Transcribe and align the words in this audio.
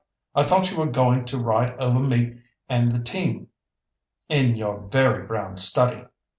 I 0.33 0.45
thought 0.45 0.71
you 0.71 0.79
were 0.79 0.87
going 0.89 1.25
to 1.25 1.37
ride 1.37 1.77
over 1.79 1.99
me 1.99 2.39
and 2.67 2.91
the 2.91 2.97
team, 2.97 3.49
in 4.29 4.55
your 4.55 4.79
very 4.87 5.27
brown 5.27 5.57
study. 5.57 6.05